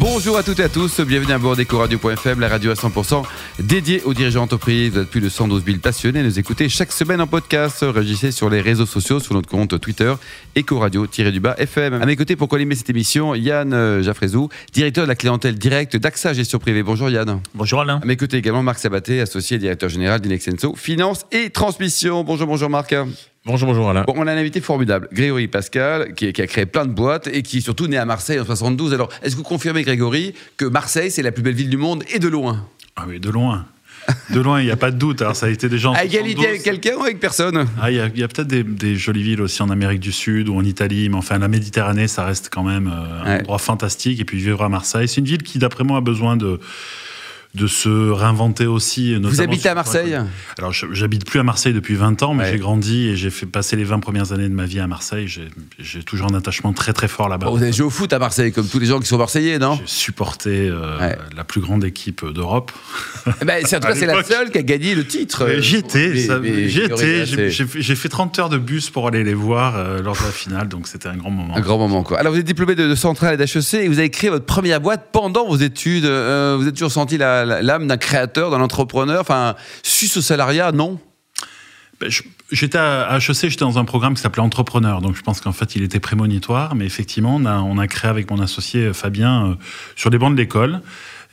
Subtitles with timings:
[0.00, 3.22] Bonjour à toutes et à tous, bienvenue à bord d'Ecoradio.fm, la radio à 100%
[3.58, 4.94] dédiée aux dirigeants d'entreprise.
[4.94, 7.84] Vous êtes plus de 112 000 passionnés, nous écoutez chaque semaine en podcast.
[7.86, 10.14] Réagissez sur les réseaux sociaux, sur notre compte Twitter,
[10.56, 12.00] Ecoradio-du-bas FM.
[12.00, 15.98] À mes côtés, pour animer cette émission, Yann euh, Jaffrezou, directeur de la clientèle directe
[15.98, 16.82] d'AXA Gestion Privée.
[16.82, 17.38] Bonjour Yann.
[17.54, 18.00] Bonjour Alain.
[18.02, 22.24] À mes côtés également, Marc Sabaté, associé directeur général d'Inexenso Finance et Transmission.
[22.24, 22.94] Bonjour, bonjour Marc.
[23.46, 24.04] Bonjour, bonjour Alain.
[24.06, 27.26] Bon, on a un invité formidable, Grégory Pascal, qui, qui, a créé plein de boîtes
[27.26, 28.92] et qui est surtout né à Marseille en 72.
[28.92, 32.04] Alors, est-ce que vous confirmez, Grégory, que Marseille, c'est la plus belle ville du monde
[32.12, 32.68] et de loin?
[32.96, 33.64] Ah oui, de loin.
[34.28, 35.22] De loin, il n'y a pas de doute.
[35.22, 35.94] Alors, ça a été des gens.
[35.94, 37.66] À égalité avec quelqu'un ou avec personne?
[37.80, 40.50] Ah, Il y a, a peut-être des, des, jolies villes aussi en Amérique du Sud
[40.50, 43.40] ou en Italie, mais enfin, la Méditerranée, ça reste quand même euh, un ouais.
[43.40, 44.20] endroit fantastique.
[44.20, 46.60] Et puis, vivre à Marseille, c'est une ville qui, d'après moi, a besoin de
[47.54, 49.16] de se réinventer aussi.
[49.16, 50.16] Vous habitez à Marseille
[50.56, 52.50] Alors, j'habite plus à Marseille depuis 20 ans, mais ouais.
[52.52, 55.26] j'ai grandi et j'ai fait passer les 20 premières années de ma vie à Marseille.
[55.78, 57.46] J'ai toujours un attachement très très fort là-bas.
[57.46, 59.58] Bon, vous avez joué au foot à Marseille, comme tous les gens qui sont marseillais,
[59.58, 59.74] non?
[59.80, 61.18] J'ai supporté euh, ouais.
[61.36, 62.70] la plus grande équipe d'Europe.
[63.44, 65.48] Ben, en tout cas, c'est la seule qui a gagné le titre.
[65.58, 66.14] J'y étais,
[66.68, 67.26] j'y étais.
[67.26, 70.68] J'ai fait 30 heures de bus pour aller les voir euh, lors de la finale,
[70.68, 71.56] donc c'était un grand moment.
[71.56, 72.20] Un grand moment, quoi.
[72.20, 74.80] Alors, vous êtes diplômé de, de Centrale et d'HEC et vous avez créé votre première
[74.80, 76.04] boîte pendant vos études.
[76.04, 80.72] Euh, vous êtes toujours senti la l'âme d'un créateur, d'un entrepreneur Enfin, sus au salariat,
[80.72, 80.98] non?
[82.00, 82.10] Ben,
[82.52, 85.76] J'étais à HEC, j'étais dans un programme qui s'appelait Entrepreneur, donc je pense qu'en fait
[85.76, 89.54] il était prémonitoire, mais effectivement on a, créé avec mon associé Fabien euh,
[89.94, 90.80] sur les bancs de l'école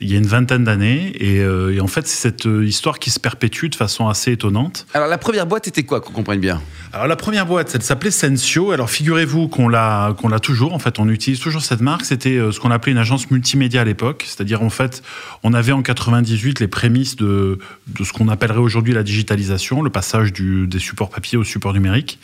[0.00, 1.12] il y a une vingtaine d'années.
[1.18, 4.86] Et, euh, et, en fait, c'est cette histoire qui se perpétue de façon assez étonnante.
[4.94, 6.60] Alors, la première boîte, c'était quoi, qu'on comprenne bien?
[6.92, 8.70] Alors, la première boîte, elle s'appelait Sensio.
[8.70, 10.72] Alors, figurez-vous qu'on l'a, qu'on l'a toujours.
[10.72, 12.04] En fait, on utilise toujours cette marque.
[12.04, 14.24] C'était euh, ce qu'on appelait une agence multimédia à l'époque.
[14.26, 15.02] C'est-à-dire, en fait,
[15.42, 19.90] on avait en 98 les prémices de, de ce qu'on appellerait aujourd'hui la digitalisation, le
[19.90, 22.18] passage du, des supports papier au support numérique.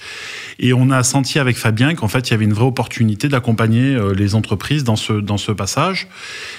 [0.59, 3.95] Et on a senti avec Fabien qu'en fait, il y avait une vraie opportunité d'accompagner
[3.95, 6.09] euh, les entreprises dans ce, dans ce passage.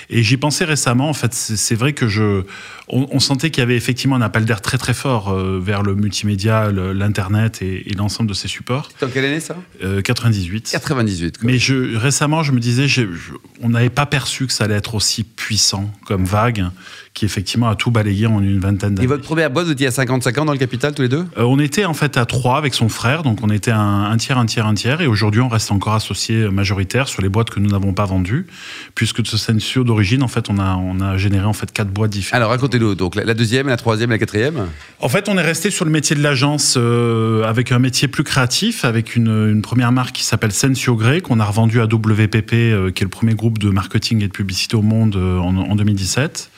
[0.09, 2.43] Et j'y pensais récemment en fait, c'est vrai que je,
[2.87, 5.83] on, on sentait qu'il y avait effectivement un appel d'air très très fort euh, vers
[5.83, 8.89] le multimédia, l'internet et, et l'ensemble de ces supports.
[9.01, 9.55] Dans quelle année ça?
[9.83, 10.69] Euh, 98.
[10.71, 11.37] 98.
[11.37, 11.47] Quoi.
[11.49, 14.75] Mais je, récemment, je me disais, je, je, on n'avait pas perçu que ça allait
[14.75, 16.65] être aussi puissant comme vague
[17.13, 19.05] qui effectivement a tout balayé en une vingtaine d'années.
[19.05, 21.25] Et votre première boîte, vous étiez à 55 ans dans le capital tous les deux?
[21.37, 24.17] Euh, On était en fait à trois avec son frère, donc on était un, un
[24.17, 27.49] tiers, un tiers, un tiers, et aujourd'hui on reste encore associé majoritaire sur les boîtes
[27.49, 28.47] que nous n'avons pas vendues,
[28.95, 31.89] puisque de ce Sensio d'origine, en fait, on a, on a généré en fait quatre
[31.89, 32.37] boîtes différentes.
[32.37, 34.67] Alors racontez-nous, donc la deuxième, la troisième, la quatrième.
[34.99, 38.23] En fait, on est resté sur le métier de l'agence euh, avec un métier plus
[38.23, 42.53] créatif, avec une, une première marque qui s'appelle Sensio Grey, qu'on a revendu à WPP,
[42.53, 45.55] euh, qui est le premier groupe de marketing et de publicité au monde euh, en,
[45.55, 46.49] en 2017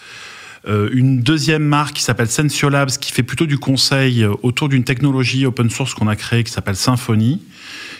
[0.68, 4.84] euh, une deuxième marque qui s'appelle Sensio Labs, qui fait plutôt du conseil autour d'une
[4.84, 7.42] technologie open source qu'on a créée qui s'appelle Symfony,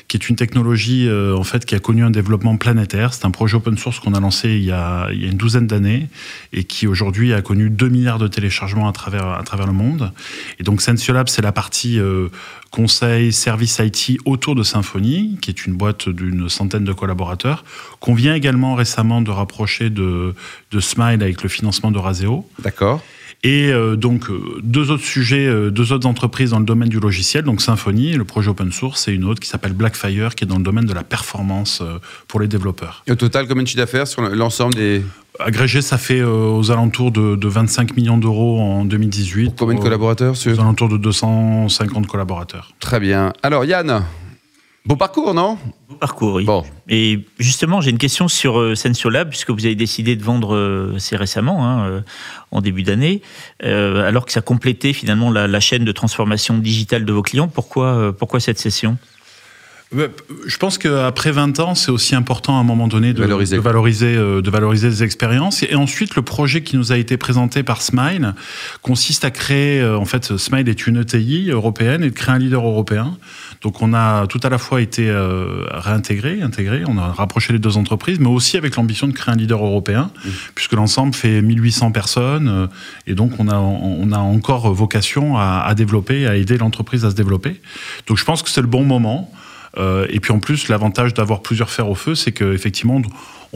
[0.08, 3.14] qui est une technologie euh, en fait qui a connu un développement planétaire.
[3.14, 5.38] C'est un projet open source qu'on a lancé il y a, il y a une
[5.38, 6.08] douzaine d'années
[6.54, 10.14] et qui aujourd'hui a connu 2 milliards de téléchargements à travers, à travers le monde.
[10.60, 12.30] Et donc Sensio Labs, c'est la partie euh,
[12.72, 17.66] conseil, service IT autour de Symfony, qui est une boîte d'une centaine de collaborateurs,
[18.00, 20.34] qu'on vient également récemment de rapprocher de,
[20.72, 22.48] de Smile avec le financement de Raseo.
[22.60, 23.04] D'accord.
[23.44, 24.26] Et euh, donc
[24.64, 28.26] deux autres sujets, euh, deux autres entreprises dans le domaine du logiciel, donc Symfony, le
[28.26, 30.94] projet open source, et une autre qui s'appelle Blackfire, qui est dans le domaine de
[30.94, 33.04] la performance euh, pour les développeurs.
[33.08, 35.04] Et au total, combien de chiffre d'affaires sur l'ensemble des
[35.40, 39.50] Agrégé, ça fait euh, aux alentours de, de, 25 millions d'euros en 2018.
[39.50, 40.52] Pour combien de collaborateurs sur...
[40.52, 42.72] Aux alentours de 250 collaborateurs.
[42.80, 43.34] Très bien.
[43.44, 44.04] Alors Yann,
[44.88, 45.58] beau parcours, non
[45.90, 46.46] Beau parcours, oui.
[46.46, 46.64] Bon.
[46.88, 50.56] Et justement, j'ai une question sur euh, Sensio Lab, puisque vous avez décidé de vendre
[50.56, 52.02] euh, assez récemment, hein, euh,
[52.52, 53.22] en début d'année,
[53.64, 57.50] euh, alors que ça complétait finalement la, la, chaîne de transformation digitale de vos clients.
[57.50, 58.98] Pourquoi, pourquoi cette session?
[59.94, 63.62] Je pense qu'après 20 ans, c'est aussi important à un moment donné de valoriser, de
[63.62, 65.64] valoriser, de valoriser des expériences.
[65.64, 68.34] Et ensuite, le projet qui nous a été présenté par Smile
[68.82, 72.66] consiste à créer, en fait, Smile est une ETI européenne et de créer un leader
[72.66, 73.18] européen.
[73.62, 77.60] Donc on a tout à la fois été euh, réintégré, intégré, on a rapproché les
[77.60, 80.30] deux entreprises, mais aussi avec l'ambition de créer un leader européen, mmh.
[80.56, 82.68] puisque l'ensemble fait 1800 personnes, euh,
[83.08, 87.12] et donc on a, on a encore vocation à, à développer, à aider l'entreprise à
[87.12, 87.60] se développer.
[88.08, 89.32] Donc je pense que c'est le bon moment.
[89.78, 93.02] Euh, et puis en plus, l'avantage d'avoir plusieurs fers au feu, c'est qu'effectivement,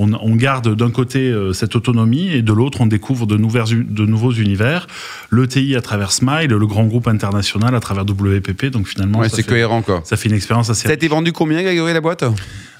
[0.01, 3.85] on, on garde d'un côté euh, cette autonomie et de l'autre, on découvre de, nouvelles,
[3.87, 4.87] de nouveaux univers.
[5.31, 8.65] L'ETI à travers Smile, le grand groupe international à travers WPP.
[8.67, 10.01] Donc finalement, Ouais, c'est cohérent, quoi.
[10.03, 10.83] ça fait une expérience assez.
[10.87, 12.23] Ça a été vendu combien, Grégory, la boîte?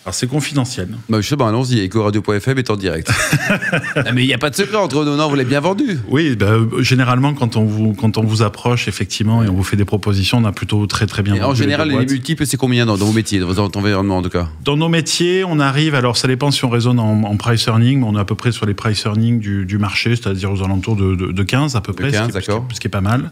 [0.04, 0.88] Alors c'est confidentiel.
[1.10, 1.80] bah, Je sais pas, allons-y.
[1.86, 3.12] Ecoradio.fm est en direct.
[3.96, 6.00] Ah, mais il n'y a pas de secret entre nous, non Vous l'avez bien vendu.
[6.08, 9.64] Oui, bah, euh, généralement, quand on, vous, quand on vous approche, effectivement, et on vous
[9.64, 12.58] fait des propositions, on a plutôt très très bien Et en général, les multiples, c'est
[12.58, 14.48] combien dans, dans vos métiers, dans votre environnement, en tout cas?
[14.64, 18.04] Dans nos métiers, on arrive, alors ça dépend si on raisonne en, en price earning,
[18.04, 20.96] on est à peu près sur les price earning du, du marché, c'est-à-dire aux alentours
[20.96, 22.54] de, de, de 15 à peu De près, 15, ce, qui, est- ce qui est-
[22.54, 22.68] d'accord.
[22.74, 23.32] ce qui est pas mal.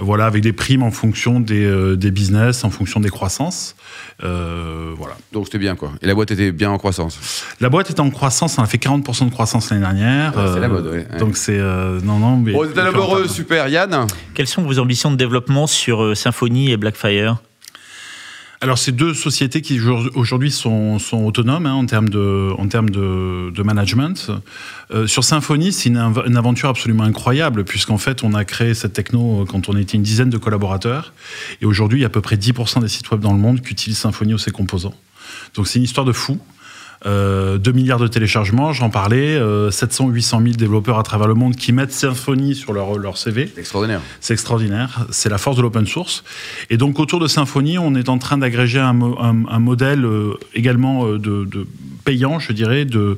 [0.00, 3.76] Voilà, avec des primes en fonction des, euh, des business, en fonction des croissances.
[4.24, 5.16] Euh, voilà.
[5.32, 5.92] Donc c'était bien, quoi.
[6.02, 7.44] Et la boîte était bien en croissance.
[7.60, 10.32] La boîte est en croissance, on a fait 40% de croissance l'année dernière.
[10.34, 11.18] C'est la Euh, mode, ouais, ouais.
[11.20, 11.58] Donc c'est...
[11.58, 12.54] euh, non, non, mais...
[12.56, 13.68] Homme heureux, super.
[13.68, 17.36] Yann Quelles sont vos ambitions de développement sur euh, Symfony et Blackfire?
[18.64, 24.30] Alors, c'est deux sociétés qui jour- aujourd'hui sont, autonomes hein, en termes de, management.
[24.90, 28.94] Euh, sur Symfony, c'est une, une aventure absolument incroyable, puisqu'en fait, on a créé cette
[28.94, 31.12] techno euh, quand on était une dizaine de collaborateurs.
[31.60, 33.60] Et aujourd'hui, il y a à peu près 10% des sites web dans le monde
[33.60, 34.94] qui utilisent Symfony ou ses composants.
[35.56, 36.38] Donc, c'est une histoire de fou.
[37.06, 41.34] Euh, 2 milliards de téléchargements, j'en parlais, euh, 700 800 000 développeurs à travers le
[41.34, 43.50] monde qui mettent Symfony sur leur, leur CV.
[43.54, 44.00] C'est extraordinaire.
[44.20, 45.06] C'est extraordinaire.
[45.10, 46.24] C'est la force de l'open source.
[46.70, 50.04] Et donc, autour de Symfony, on est en train d'agréger un, mo- un- un modèle
[50.06, 51.66] euh, également euh, de, de
[52.04, 52.84] payant, je dirais.
[52.86, 53.16] De,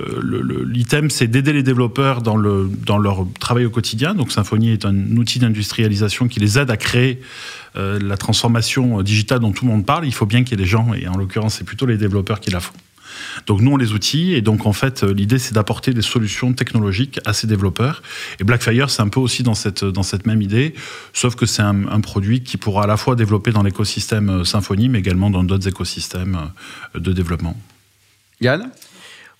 [0.00, 4.14] euh, L'item, c'est d'aider les développeurs dans, le, dans leur travail au quotidien.
[4.14, 7.20] Donc, Symfony est un outil d'industrialisation qui les aide à créer
[7.76, 10.04] euh, la transformation euh, digitale dont tout le monde parle.
[10.06, 12.40] Il faut bien qu'il y ait des gens, et en l'occurrence, c'est plutôt les développeurs
[12.40, 12.74] qui la font.
[13.46, 16.52] Donc nous, on les outils, et donc en fait, euh, l'idée, c'est d'apporter des solutions
[16.52, 18.02] technologiques à ces développeurs.
[18.40, 20.74] Et Blackfire, c'est un peu aussi dans cette, dans cette même idée,
[21.12, 24.44] sauf que c'est un, un produit qui pourra à la fois développer dans l'écosystème euh,
[24.44, 26.38] Symfony, mais également dans d'autres écosystèmes
[26.94, 27.56] euh, de développement.
[28.40, 28.70] Yann?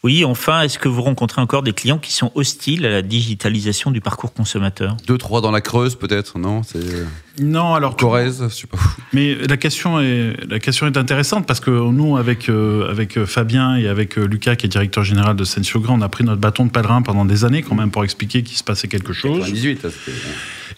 [0.05, 3.93] Oui, enfin, est-ce que vous rencontrez encore des clients qui sont hostiles à la digitalisation
[3.93, 4.97] du parcours consommateur?
[5.07, 6.65] Deux, trois dans la Creuse, peut-être, non?
[6.65, 6.81] C'est
[7.41, 8.79] Non, alors Corrèze, je sais pas.
[9.13, 13.27] Mais la question est, la question est intéressante parce que nous, avec, euh, avec euh,
[13.27, 16.25] Fabien et avec euh, Lucas, qui est directeur général de Sensio Grand, on a pris
[16.25, 19.13] notre bâton de pèlerin pendant des années quand même pour expliquer qu'il se passait quelque
[19.13, 19.39] chose.
[19.39, 20.19] 98, ça, c'était.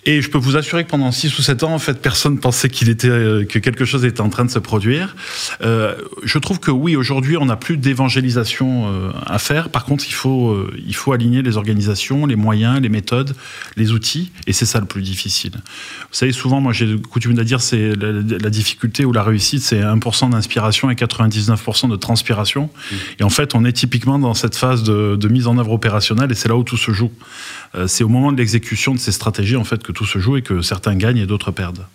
[0.06, 2.68] Et je peux vous assurer que pendant 6 ou 7 ans, en fait, personne pensait
[2.68, 5.16] qu'il était, euh, que quelque chose était en train de se produire.
[5.62, 9.68] Euh, je trouve que oui, aujourd'hui, on n'a plus d'évangélisation euh, à faire.
[9.70, 13.34] Par contre, il faut, euh, il faut aligner les organisations, les moyens, les méthodes,
[13.76, 14.32] les outils.
[14.46, 15.52] Et c'est ça le plus difficile.
[15.54, 19.62] Vous savez, souvent, moi, j'ai coutume de dire, c'est la, la difficulté ou la réussite,
[19.62, 22.70] c'est 1% d'inspiration et 99% de transpiration.
[23.18, 26.30] Et en fait, on est typiquement dans cette phase de, de mise en œuvre opérationnelle
[26.30, 27.10] et c'est là où tout se joue.
[27.74, 30.36] Euh, c'est au moment de l'exécution de ces stratégies en fait que tout se joue
[30.36, 31.86] et que certains gagnent et d'autres perdent.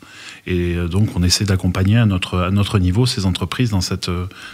[0.47, 4.09] Et euh, donc on essaie d'accompagner à notre, à notre niveau ces entreprises dans cette,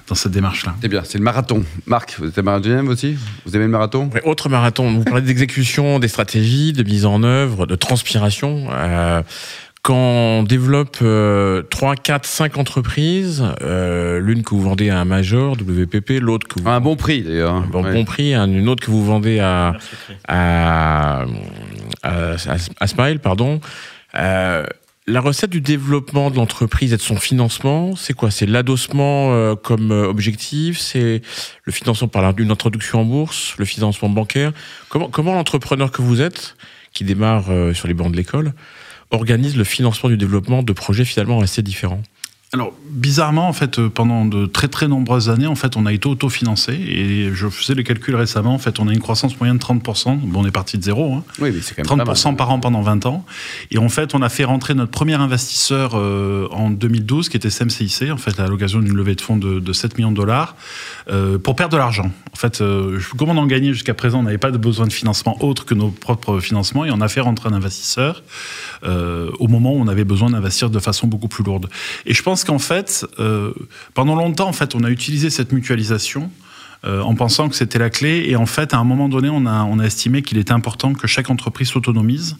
[0.07, 0.75] dans cette démarche-là.
[0.81, 1.63] C'est bien, c'est le marathon.
[1.85, 4.09] Marc, vous êtes un marathonien aussi Vous aimez le marathon?
[4.23, 8.67] Autre marathon, vous parlez d'exécution, des stratégies, de mise en œuvre, de transpiration.
[8.71, 9.21] Euh,
[9.81, 9.93] quand
[10.39, 15.53] on développe euh, 3, 4, 5 entreprises, euh, l'une que vous vendez à un major,
[15.61, 16.67] WPP, l'autre que vous...
[16.67, 17.53] À un bon prix, d'ailleurs.
[17.53, 17.93] un bon, Ouais.
[17.93, 19.73] bon prix, un- une autre que vous vendez à,
[20.27, 21.25] à, à,
[22.03, 22.35] à-
[22.79, 23.59] à Smile, pardon.
[25.07, 28.31] La recette du développement de l'entreprise et de son financement, c'est quoi?
[28.31, 31.21] C'est l'adossement euh, comme euh, objectif, c'est
[31.63, 34.51] le financement par une introduction en bourse, le financement bancaire?
[34.89, 36.57] Comment, comment l'entrepreneur que vous êtes,
[36.91, 38.53] qui démarre euh, sur les bancs de l'école,
[39.11, 42.01] organise le financement du développement de projets finalement assez différents?
[42.55, 45.91] Alors bizarrement en fait euh, pendant de très très nombreuses années en fait on a
[45.91, 49.57] été autofinancé et je faisais les calculs récemment en fait on a une croissance moyenne
[49.57, 50.19] de 30%.
[50.21, 51.15] Bon on est parti de zéro.
[51.15, 51.23] Hein.
[51.39, 52.35] Oui, mais c'est quand même pas 30% mal.
[52.37, 53.25] par an pendant 20 ans.
[53.71, 57.49] Et en fait, on a fait rentrer notre premier investisseur euh, en 2012, qui était
[57.49, 60.55] SMCIC, en fait, à l'occasion d'une levée de fonds de, de 7 millions de dollars,
[61.09, 62.09] euh, pour perdre de l'argent.
[62.31, 64.87] En fait, euh, je- comment on en gagnait jusqu'à présent On n'avait pas de besoin
[64.87, 68.23] de financement autre que nos propres financements, et on a fait rentrer un investisseur
[68.83, 71.69] au moment où on avait besoin d'investir de façon beaucoup plus lourde.
[72.05, 73.53] Et je pense qu'en fait, euh,
[73.93, 76.31] pendant longtemps, en fait, on a utilisé cette mutualisation
[76.85, 78.25] euh, en pensant que c'était la clé.
[78.27, 80.93] Et en fait, à un moment donné, on a, on a estimé qu'il était important
[80.93, 82.37] que chaque entreprise s'autonomise,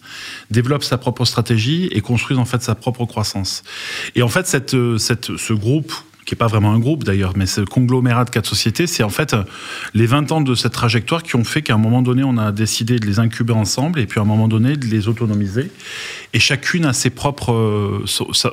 [0.50, 3.64] développe sa propre stratégie et construise en fait sa propre croissance.
[4.14, 5.92] Et en fait, cette, euh, cette, ce groupe
[6.26, 9.08] qui n'est pas vraiment un groupe d'ailleurs, mais ce conglomérat de quatre sociétés, c'est en
[9.08, 9.44] fait euh,
[9.94, 12.50] les 20 ans de cette trajectoire qui ont fait qu'à un moment donné, on a
[12.50, 15.70] décidé de les incuber ensemble et puis à un moment donné, de les autonomiser.
[16.32, 18.04] Et chacune a ses propres, euh,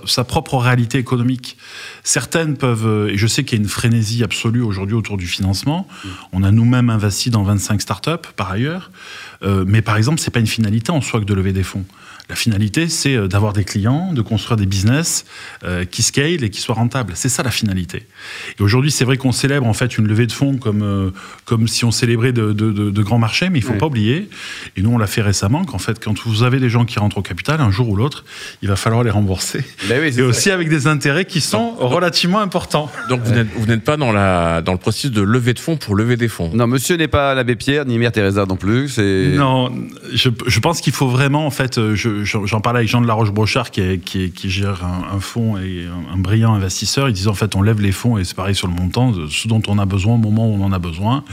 [0.06, 1.58] sa, propre réalité économique.
[2.04, 5.26] Certaines peuvent, euh, et je sais qu'il y a une frénésie absolue aujourd'hui autour du
[5.26, 5.88] financement.
[6.32, 8.92] On a nous-mêmes investi dans 25 startups par ailleurs.
[9.66, 11.84] Mais par exemple, c'est pas une finalité en soi que de lever des fonds.
[12.34, 15.24] La finalité, c'est euh, d'avoir des clients, de construire des business
[15.64, 17.12] euh, qui scale et qui soient rentables.
[17.16, 18.08] C'est ça la finalité.
[18.60, 21.12] Et aujourd'hui, c'est vrai qu'on célèbre en fait une levée de fonds comme, euh,
[21.46, 24.30] comme si on célébrait de, de, de, de grands marchés, mais il faut pas oublier,
[24.76, 27.20] et nous on l'a fait récemment, qu'en fait, quand vous avez des gens qui rentrent
[27.20, 28.26] au capital, un jour ou l'autre,
[28.64, 29.64] il va falloir les rembourser.
[29.88, 30.24] Ben oui, et ça.
[30.24, 32.92] aussi avec des intérêts qui sont relativement importants.
[33.10, 35.78] Donc vous n'êtes- vous n'êtes pas dans, la, dans le processus de levée de fonds
[35.78, 36.50] pour lever des fonds.
[36.52, 38.98] Non, monsieur n'est pas l'abbé Pierre, ni Mère Teresa non plus.
[38.98, 39.72] Non,
[40.12, 43.14] je, je pense qu'il faut vraiment, en fait, je- j'en parlais avec Jean de la
[43.14, 47.10] Roche-Brochard qui, gère un, fonds et un, brillant investisseur.
[47.10, 49.48] Il disait en fait, on lève les fonds et c'est pareil sur le montant, ce
[49.48, 51.24] dont on a besoin au moment où on en a besoin.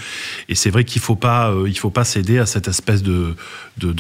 [0.48, 3.34] Et c'est vrai qu'il faut pas, euh, faut pas céder à cette espèce de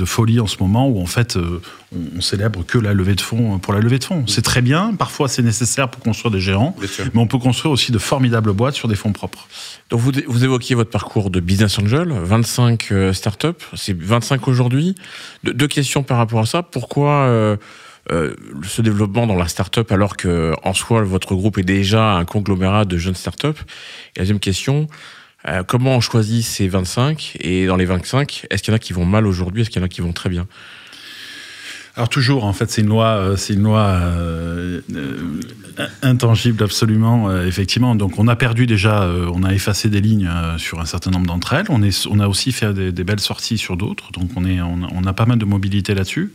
[0.04, 1.60] folie en ce moment où en fait, euh,
[1.94, 4.24] on, on célèbre que la levée de fonds pour la levée de fonds.
[4.26, 6.74] C'est très bien, parfois c'est nécessaire pour construire des géants,
[7.14, 9.46] mais on peut construire aussi de formidables boîtes sur des fonds propres.
[9.90, 14.94] Donc vous, vous évoquiez votre parcours de business angel, 25 euh, startups, c'est 25 aujourd'hui.
[15.44, 16.62] De- deux questions par rapport à ça.
[16.62, 17.56] Pourquoi euh,
[18.12, 22.24] euh, ce développement dans la startup alors que en soi votre groupe est déjà un
[22.24, 23.48] conglomérat de jeunes startups?
[23.48, 24.86] Et la deuxième question,
[25.48, 28.78] euh, comment on choisit ces 25 Et dans les 25, est-ce qu'il y en a
[28.78, 29.62] qui vont mal aujourd'hui?
[29.62, 30.46] Est-ce qu'il y en a qui vont très bien?
[32.00, 35.18] Alors toujours, en fait, c'est une loi, euh, c'est une loi euh, euh,
[36.00, 37.94] intangible absolument, euh, effectivement.
[37.94, 41.52] Donc on a perdu déjà, on a effacé des lignes sur un certain nombre d'entre
[41.52, 41.66] elles.
[41.68, 44.12] On, est, on a aussi fait des, des belles sorties sur d'autres.
[44.12, 46.32] Donc on, est, on, a, on a pas mal de mobilité là-dessus.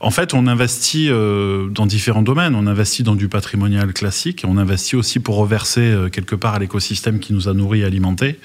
[0.00, 2.54] En fait, on investit dans différents domaines.
[2.54, 4.44] On investit dans du patrimonial classique.
[4.44, 7.84] Et on investit aussi pour reverser quelque part à l'écosystème qui nous a nourris et
[7.84, 8.38] alimentés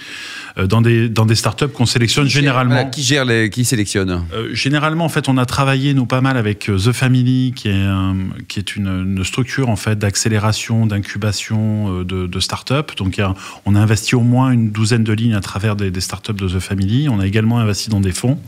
[0.57, 2.73] dans des dans des startups qu'on sélectionne généralement.
[2.73, 4.23] Voilà, qui gère les, qui sélectionne?
[4.53, 7.73] Généralement, en fait, on a travaillé nous pas mal avec euh, The Family, qui est,
[7.83, 8.15] un-
[8.47, 12.91] qui est une, une structure en fait d'accélération, d'incubation euh, de, de start-up.
[12.97, 13.33] Donc, a-
[13.65, 16.47] on a investi au moins une douzaine de lignes à travers des, des start-up de
[16.47, 17.09] The Family.
[17.09, 18.39] On a également investi dans des fonds.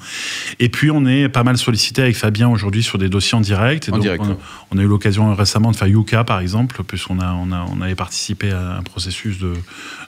[0.59, 3.87] Et puis, on est pas mal sollicité avec Fabien aujourd'hui sur des dossiers en direct.
[3.87, 4.37] Et En donc, direct, on, a, ouais.
[4.71, 7.81] on a eu l'occasion récemment de faire Yuka, par exemple, puisqu'on a, on a, on
[7.81, 9.53] avait participé à un processus de,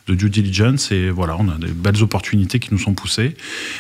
[0.08, 0.92] de due diligence.
[0.92, 3.36] Et voilà, on a des belles opportunités qui nous sont poussées.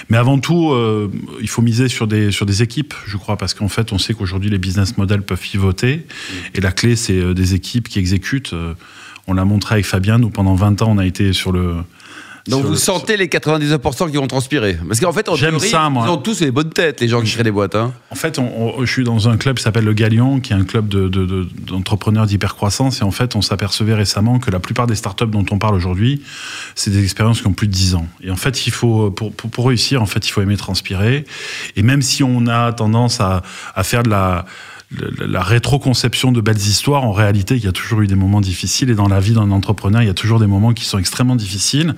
[0.09, 1.11] Mais avant tout, euh,
[1.41, 4.13] il faut miser sur des, sur des équipes, je crois, parce qu'en fait, on sait
[4.13, 6.05] qu'aujourd'hui, les business models peuvent pivoter.
[6.55, 8.53] Et la clé, c'est euh, des équipes qui exécutent.
[8.53, 8.73] Euh,
[9.27, 10.17] On l'a montré avec Fabien.
[10.17, 11.75] Nous, pendant 20 ans, on a été sur le.
[12.47, 15.69] Donc vous le- sentez les 99% qui vont transpirer Parce qu'en fait, en J'aime théorie,
[15.69, 16.05] ça, moi.
[16.07, 17.75] ils ont tous les bonnes têtes, les gens qui créent des boîtes.
[17.75, 17.93] Hein.
[18.11, 20.55] En fait, on- on- je suis dans un club qui s'appelle le Galion, qui est
[20.55, 23.01] un club de- de- de- d'entrepreneurs d'hypercroissance.
[23.01, 26.21] Et en fait, on s'apercevait récemment que la plupart des startups dont on parle aujourd'hui,
[26.75, 28.07] c'est des expériences qui ont plus de 10 ans.
[28.23, 31.25] Et en fait, il faut, pour, pour, pour réussir, en fait, il faut aimer transpirer.
[31.75, 33.41] Et même si on a tendance à,
[33.75, 34.45] à faire de la,
[34.91, 38.41] la, la rétroconception de belles histoires, en réalité, il y a toujours eu des moments
[38.41, 38.89] difficiles.
[38.89, 41.35] Et dans la vie d'un entrepreneur, il y a toujours des moments qui sont extrêmement
[41.35, 41.95] difficiles.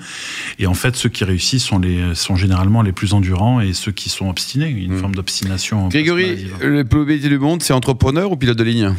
[0.60, 3.92] Et en fait, ceux qui réussissent sont, les, sont généralement les plus endurants et ceux
[3.92, 4.70] qui sont obstinés.
[4.70, 5.00] Une Mm.
[5.00, 5.88] forme d'obstination.
[5.88, 8.94] Grégory, le plus du monde, c'est entrepreneur ou pilote de ligne?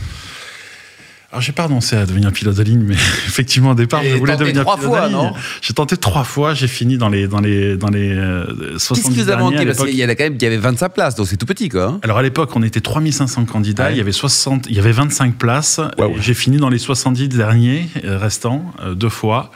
[1.33, 2.95] Alors, j'ai pas renoncé à devenir pilote de ligne, mais
[3.27, 5.33] effectivement, au départ, Et je voulais devenir trois pilote fois, de ligne.
[5.63, 9.03] J'ai tenté trois fois, j'ai fini dans les, dans les, dans les euh, Qu'est-ce 70
[9.15, 11.27] qui vous a manqué Parce qu'il y a quand même qui avait 25 places, donc
[11.27, 11.85] c'est tout petit, quoi.
[11.85, 12.01] hein.
[12.03, 13.93] Alors à l'époque, on était 3500 candidats, Ouais.
[13.95, 15.81] il y avait 60, il y avait 25 places.
[16.21, 19.51] J'ai fini dans les 70 derniers euh, restants euh, deux fois.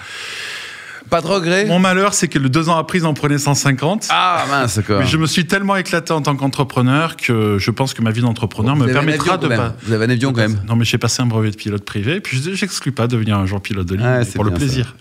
[1.11, 4.09] Pas de regret Mon malheur, c'est que le deux ans après, ils en prenaient 150.
[4.11, 5.01] Ah mince, quoi.
[5.01, 8.23] Mais je me suis tellement éclaté en tant qu'entrepreneur que je pense que ma vie
[8.23, 9.75] d'entrepreneur me permettra de pas.
[9.83, 10.61] Vous avez un avion quand même.
[10.69, 13.39] Non, mais j'ai passé un brevet de pilote privé, puis je j'exclus pas de devenir
[13.39, 14.97] un jour pilote de ligne Ah, pour le plaisir.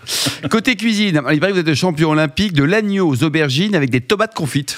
[0.50, 4.00] Côté cuisine, il paraît que vous êtes champion olympique de l'agneau aux aubergines avec des
[4.00, 4.76] tomates confites.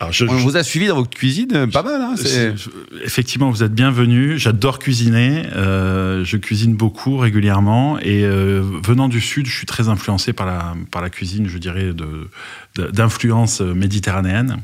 [0.00, 2.00] Alors, je, On vous a suivi dans votre cuisine, euh, pas mal.
[2.00, 2.70] Hein, je-
[3.04, 4.38] Effectivement, vous êtes bienvenue.
[4.38, 5.42] J'adore cuisiner.
[5.56, 7.98] Euh, je cuisine beaucoup régulièrement.
[7.98, 11.58] Et euh, venant du Sud, je suis très influencé par la, par la cuisine, je
[11.58, 11.90] dirais,
[12.92, 14.58] d'influence méditerranéenne.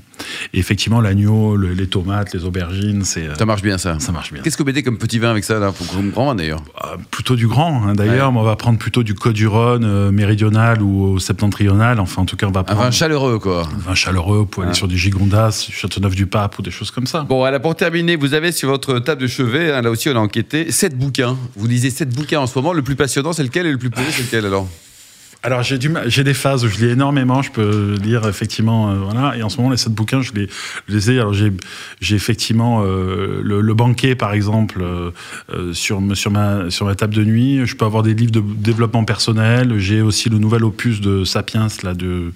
[0.52, 3.98] Et effectivement, l'agneau, le- les tomates, les aubergines, c'est, euh, Ça marche bien, ça.
[4.00, 4.42] ça marche bien.
[4.42, 6.62] Qu'est-ce que vous mettez comme petit vin avec ça, là Comme grand d'ailleurs?
[6.84, 7.94] Euh, plutôt du grand, hein.
[7.94, 8.32] d'ailleurs.
[8.32, 11.98] mais On va prendre plutôt du Côte-du-Rhône euh, méridional ou septentrional.
[12.00, 13.66] Enfin, en tout cas, on va Un prendre vin chaleureux, quoi.
[13.74, 14.38] un vin chaleureux.
[14.38, 14.70] Vous pouvez Ah.
[14.70, 17.22] aller sur du Gigondas, du Châteauneuf-du-Pape ou des choses comme ça.
[17.22, 20.16] Bon, alors pour terminer, vous avez sur votre table de chevet, hein, là aussi on
[20.16, 21.36] a enquêté, sept bouquins.
[21.56, 22.72] Vous lisez sept bouquins en ce moment.
[22.72, 23.66] Le plus passionnant, c'est lequel?
[23.66, 24.68] Et le plus posé, c'est lequel alors?
[25.44, 28.90] Alors j'ai du mal- j'ai des phases où je lis énormément, je peux lire effectivement
[28.90, 29.36] euh, voilà.
[29.36, 30.48] Et en ce moment les sept bouquins je les,
[30.88, 31.18] je les ai.
[31.20, 31.52] Alors j'ai
[32.00, 35.10] j'ai effectivement euh, le, le banquet par exemple euh,
[35.74, 39.04] sur sur ma sur ma table de nuit, je peux avoir des livres de développement
[39.04, 42.32] personnel, j'ai aussi le nouvel opus de Sapiens là de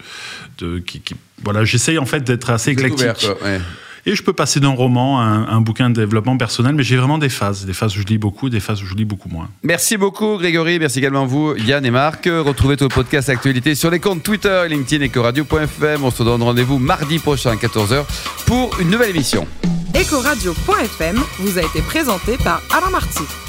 [0.58, 3.06] de qui, qui- voilà, j'essaye en fait d'être assez éclectique.
[3.38, 3.60] Quoi, ouais.
[4.08, 6.96] Et je peux passer d'un roman à un, un bouquin de développement personnel, mais j'ai
[6.96, 9.28] vraiment des phases, des phases où je lis beaucoup, des phases où je lis beaucoup
[9.28, 9.50] moins.
[9.62, 12.24] Merci beaucoup Grégory, merci également à vous Yann et Marc.
[12.24, 16.04] Retrouvez tout le podcast actualité sur les comptes Twitter, LinkedIn et coradio.fm.
[16.04, 18.04] On se donne rendez-vous mardi prochain à 14h
[18.46, 19.46] pour une nouvelle émission.
[19.94, 23.48] Ecoradio.fm vous a été présenté par Alain Marty.